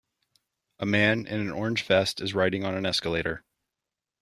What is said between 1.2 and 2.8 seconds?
in an orange vest is riding on